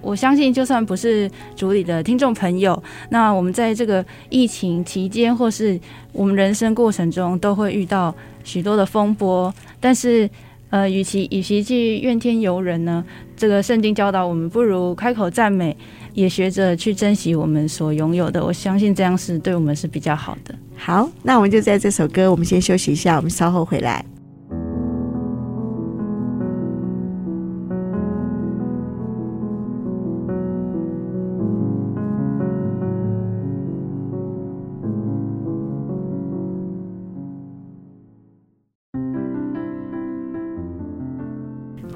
[0.00, 5.78] 我相信，就算不是主里的听众朋友，那我们在这个疫情期间，或是
[6.12, 9.52] 我们人生过程中，都会遇到许多的风波。
[9.78, 10.28] 但是，
[10.70, 13.04] 呃，与其与其去怨天尤人呢，
[13.36, 15.76] 这个圣经教导我们，不如开口赞美，
[16.14, 18.44] 也学着去珍惜我们所拥有的。
[18.44, 20.54] 我相信这样是对我们是比较好的。
[20.76, 24.04] 好，那我们就在这首歌，我们先休息一下，我们稍后回来。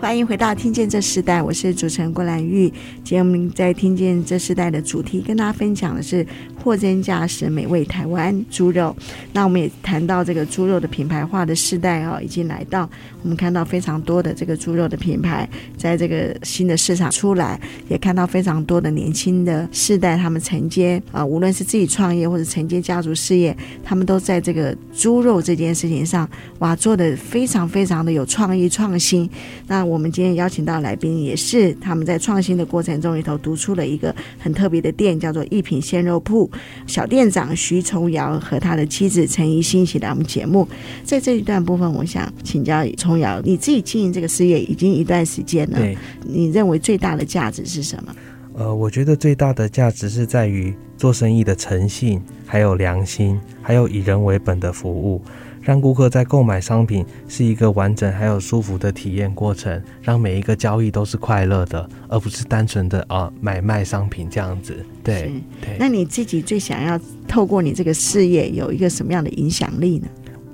[0.05, 2.69] 欢迎回到《听见这时代》，我是主持人郭兰玉。
[3.03, 6.27] 今天我们在《听见这时代》的主题，跟大家分享的是
[6.65, 8.97] 货真价实美味台湾猪肉。
[9.33, 12.89] 那我们也谈到这个猪肉的品牌化的时代哦，已经来到。
[13.23, 15.49] 我们看到非常多的这个猪肉的品牌
[15.79, 29.31] 在这个新的市场出来，也看到非常多的年轻的世代，他们承接啊，无论是自己创业或者承接家族事业，他们都在这个猪肉这件事情上，哇，做得非常非常的有创意创新。
[29.67, 29.85] 那。
[29.85, 36.51] 我们今天邀请到来宾，也是他们在创新的过程中里头独出了一个很特别的店，叫做一品鲜肉铺。
[36.87, 40.67] 小店长徐崇尧和他的妻子陈怡欣一起来我们节目。
[41.05, 45.79] 在这一段部分，我想请教崇尧，你自己经营这个事业已经一段时间了，
[46.23, 48.15] 你认为最大的价值是什么？
[48.57, 55.21] 呃，我觉得最大的价值是在于做生意的诚信，还有良心，还有以人为本的服务。
[55.65, 64.77] 让顾客在购买商品是一个完整还有舒服的体验过程，让每一个交易都是快乐的，而不是单纯的啊买卖商品这样子。
[65.03, 65.77] 对，对。
[65.79, 70.07] 那你自己最想要透过你这个事业有一个什么样的影响力呢？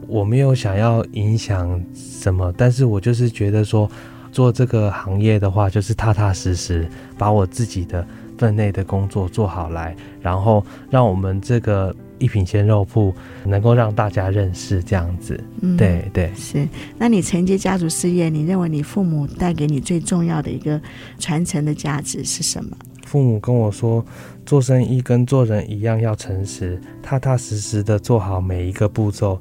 [0.07, 3.91] 我没有想要影响什么，但是我就是觉得说，
[4.31, 6.89] 做这个行业的话，就是踏踏实实
[7.19, 8.07] 把我自己的
[8.39, 13.13] 分内的工作做好来，然后让我们这个一品鲜肉铺
[13.45, 15.43] 能够让大家认识这样子。
[15.63, 16.69] 嗯，对对是。
[16.97, 20.81] 那你承接家族事业，你认为你父母带给你最重要的一个
[21.19, 22.77] 传承的价值是什么？
[23.07, 24.05] 父母跟我说，
[24.47, 29.41] 做生意跟做人一样，要诚实，踏踏实实的做好每一个步骤，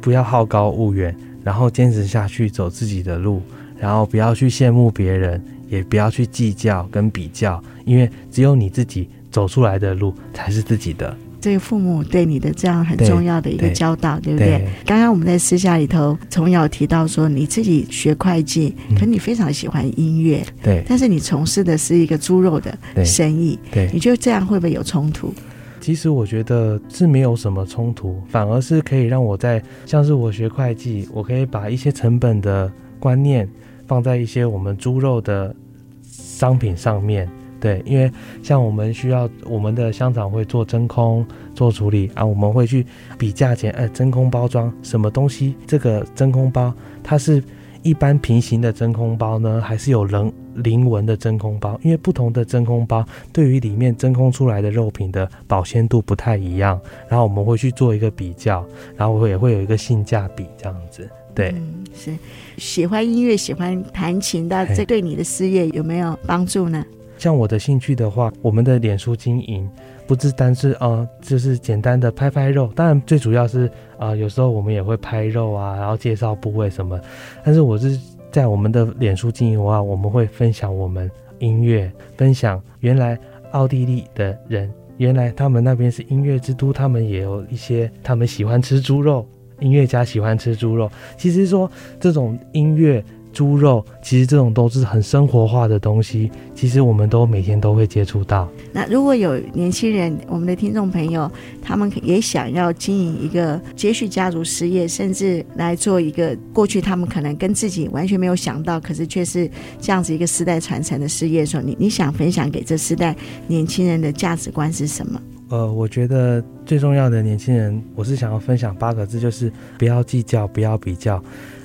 [0.00, 1.14] 不要好高骛远，
[1.44, 3.42] 然后坚持下去，走自己的路，
[3.76, 11.14] 然后不要去羡慕别人，也不要去计较跟比较，因为只有你自己走出来的路才是自己的。
[11.40, 14.68] 这个父母对你的这样很重要的一个教导，对，不对，对？
[14.84, 20.84] 刚刚我们在私下里头，从小提到说，你自己学会计，嗯、可你非常喜欢音乐，对。
[20.86, 23.86] 但是你从事的是一个猪肉的生意，对。
[23.86, 25.32] 对，你觉得这样会不会有冲突？
[25.80, 33.48] 其实我觉得是没有什么冲突，反而是可以让我在像是我学会计，我可以把一些成本的观念
[33.86, 35.56] 放在一些我们猪肉的
[36.02, 37.26] 商品上面。
[37.60, 38.10] 对，因为
[38.42, 42.86] 像我们需要我们的香肠会做真空做处理啊，我们会去
[43.18, 45.54] 比价钱，哎，真空包装什么东西？
[45.66, 47.42] 这个真空包它是
[47.82, 51.78] 一般平行的真空包呢，还是有棱棱纹的真空包？
[51.82, 58.64] 因为不同的真空包对于里面真空出来的肉品的保鲜度不太一样，然后我们会去做一个比较，
[58.96, 61.08] 然后也会有一个性价比这样子。
[61.34, 62.12] 对，嗯，是
[62.58, 66.84] 喜欢音乐、喜欢弹琴的，这对你的事业有没有帮助呢？
[67.20, 69.68] 像我的兴趣的话，我们的脸书经营
[70.06, 76.98] 不只单是呃，就是简单的拍拍肉，当然最主要是啊、有时候我们也会拍肉啊，然后介绍部位什么。
[77.44, 78.00] 但是我是
[78.32, 81.10] 在我们的脸书经营的话，我们会分享我们
[81.40, 83.18] 音乐，分享原来
[83.50, 90.90] 奥地利的人，原来他们那边是音乐之都，他们也有一些他们喜欢吃猪肉，音乐家喜欢吃猪肉。
[91.18, 93.04] 其实说这种音乐。
[93.32, 98.48] 猪肉其实这种都是很生活化的东西，其实我们都每天都会接触到。
[98.72, 101.30] 那如果有年轻人，我们的听众朋友，
[101.62, 109.50] 他们也想要经营一个接续家族事业，甚至来做一个过去他们可能跟自己完全没有想到，可是却是
[109.80, 113.16] 这样子一个世代传承的事业的时候，你你想分享给这世代
[113.46, 115.20] 年轻人的价值观是什么？
[115.48, 121.20] 呃，我觉得最重要的年轻人，我是想要分享八个字，就是不要计较，不要比较。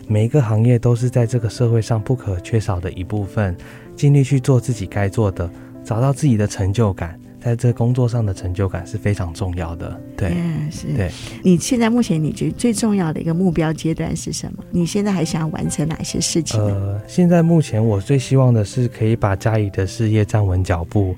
[0.07, 3.55] 每一个行业都是在这个社会上不可缺少的一部分，
[3.95, 5.49] 尽力去做自己该做的，
[5.83, 9.99] 找到自己的成就感，在这工作上的成就感是非常重要的。
[10.15, 10.87] 对，yeah, 是。
[10.95, 11.11] 对，
[11.43, 14.63] 你现在目前你觉得最重要的一个目标阶段是什么？
[14.71, 16.59] 你现在还想完成哪些事情？
[16.59, 21.15] 呃，现在目前我最希望的是可以把家里的事业站稳脚步，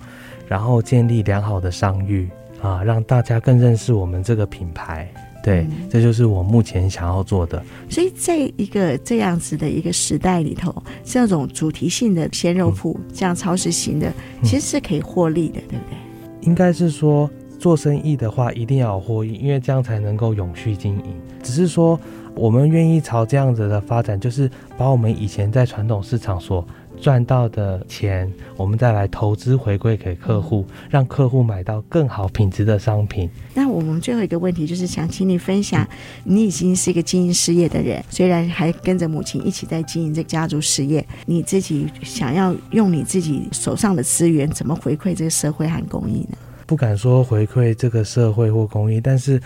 [0.48, 2.30] 然后建立良好的商誉
[2.62, 5.10] 啊，让大家更认识我们这个品牌。
[5.44, 7.64] 对，这就是我目前想要做的。
[7.90, 14.12] 所以，在一个这样子的一个时代里头，这种主题性的鲜肉铺，嗯、这样超市型的，
[14.44, 15.98] 其实是可以获利的，嗯、对不对？
[16.42, 21.16] 应该是说，做生意的话，一定要有获益，因为这样才能够永续经营。
[21.42, 22.00] 只是说，
[22.36, 26.66] 我们愿意朝这样子的发展，就是把我们以前在传统市场所
[27.00, 33.30] 赚到的钱，我们再来投资回馈给客户，让客户买到更好品质的商品。
[33.54, 35.88] 那我们最后一个问题就是想请你分享，
[36.24, 46.38] 你已经是一个经营事业的人，虽然还跟着母亲一起在经营这个家族事业，你自己想要用你自己手上的资源，怎么回馈这个社会和公益呢？
[46.66, 49.39] 不敢说回馈这个社会或公益，但是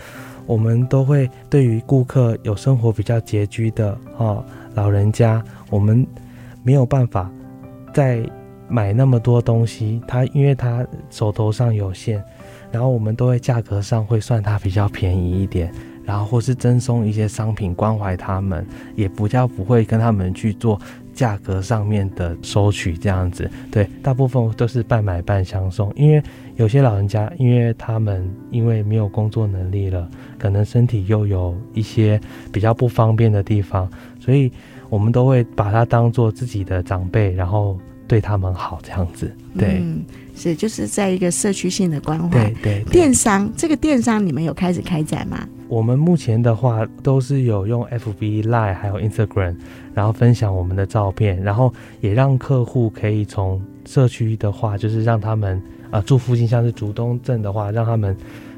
[0.46, 4.42] 我们都会对于顾客有生活比较拮据的啊
[4.74, 5.40] 老人家，
[5.70, 6.04] 我们
[6.64, 7.30] 没有办法。
[7.92, 8.22] 在
[8.68, 12.22] 买那么多东西，他因为他手头上有限，
[12.70, 15.70] 然后我们都会价格上会算他比较便宜一点，
[16.04, 20.80] 然后或是赠送一些商品关怀他们，也不叫不会跟他们去做
[21.12, 23.50] 价格上面的收取这样子。
[23.70, 26.22] 对，大部分都是半买半相送，因为
[26.56, 32.18] 有些老人家，因为他们因为没有工作能力了，可能身体又有一些
[32.50, 34.50] 比较不方便的地方，所以。
[34.92, 39.34] 我们都会把他当做自己的长辈，然后对他们好，这样子。
[39.58, 40.04] 对，嗯，
[40.36, 42.28] 是就是在一个社区性的关怀。
[42.28, 42.92] 对对，对。
[42.92, 45.48] 电商这个电商，你们有开始开展吗？
[45.66, 49.56] 我们目前的话都是有用 FB Live 还有 Instagram，
[49.94, 51.72] 然后分享我们的照片，然后
[52.02, 58.14] 也让客户可以从社区的话，就是让他们啊、呃、住附近，像是竹东镇的话，让他们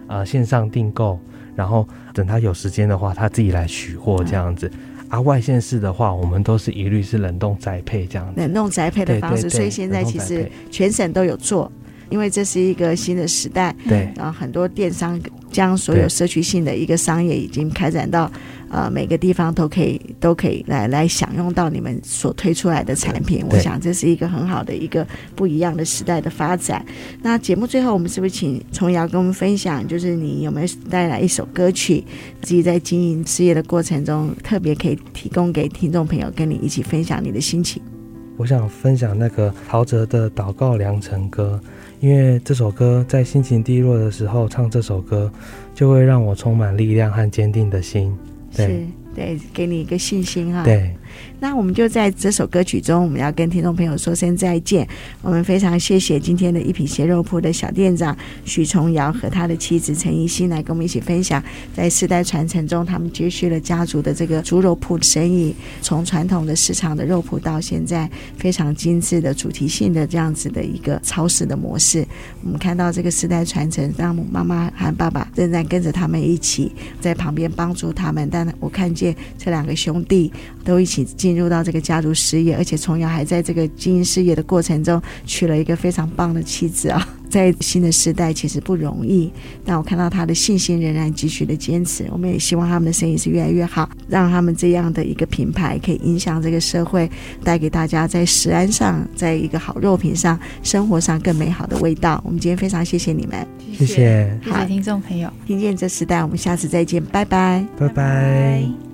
[0.09, 1.17] 啊、呃、线上订购，
[1.55, 4.67] 然后等他有时间的话，他自己来取货这样子。
[4.67, 4.81] 嗯
[5.15, 11.71] 啊，外县市的话，我们都是一律是冷冻宅配这样子，冷冻宅配的方式，所以现在其实全省都有做，
[12.11, 15.21] 因为这是一个新的时代，对，然后很多电商
[15.53, 18.33] 将所有社区性的一个商业已经开展到啊、
[18.75, 23.47] 呃每个地方都可以都可以来来享用到你们所推出来的产品。
[23.49, 25.07] 我想这是一个很好的一个
[25.37, 26.85] 不一样的时代的发展。
[27.23, 32.03] 那节目最后，我们是不是请崇瑶跟我们分享，就是你有没有带来一首歌曲，
[32.43, 37.81] 自己在经营事业的过程中，特别可以提供给听众朋友跟你一起分享你的心情？
[38.37, 41.61] 我想分享那个陶喆的《祷告良辰歌》，
[42.01, 45.31] 因为这首歌在心情低落的时候唱这首歌，
[45.73, 48.13] 就会让我充满力量和坚定的心。
[48.57, 50.63] 对，对，给你一个信心哈。
[50.65, 50.95] 对。
[51.45, 54.89] 那我们就在这首歌曲中，我们要跟听众朋友说声再见。
[55.21, 58.17] 我们非常谢谢今天的一品鞋肉铺的小店长
[58.47, 72.07] 许崇尧和他的妻子陈怡欣来跟我们一起分享，在世代传承中，他们接续了家族的这个猪肉铺的生意，从传统的市场的肉铺到现在非常精致的主题性的这样子的一个超市的模式。
[72.43, 76.73] 我们看到这个世代传承，让妈妈和爸爸仍然跟着他们一起
[77.03, 80.33] 在旁边帮助他们，但我看见这两个兄弟
[80.65, 81.05] 都一起。
[81.05, 87.09] 进入到这个家族事业，而且崇尧还在这个经营事业的过程中娶了一个非常棒的妻子啊！
[87.31, 89.29] 在新的时代其实不容易，
[89.65, 92.07] 但我看到他的信心仍然继续的坚持。
[92.13, 97.11] 我们也希望他们的生意是越来越好，让他们这样的一个品牌可以影响这个社会，
[97.43, 102.23] 带给大家在食安上，在一个好肉品上，生活上更美好的味道。
[102.25, 103.45] 我们今天非常谢谢你们，
[103.77, 107.89] 谢谢，谢谢听众朋友，听见这时代，我们下次再见，拜拜，拜拜。
[107.89, 108.94] 拜拜。